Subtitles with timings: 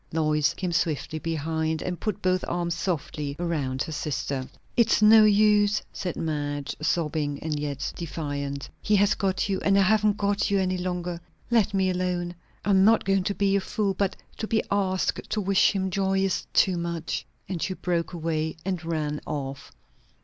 [0.11, 4.47] Lois came swiftly behind and put both arms softly around her sister.
[4.75, 8.67] "It's no use!" said Madge, sobbing and yet defiant.
[8.81, 11.21] "He has got you, and I haven't got you any longer.
[11.51, 12.33] Let me alone
[12.65, 15.91] I am not going to be a fool, but to be asked to wish him
[15.91, 19.71] joy is too much." And she broke away and ran off.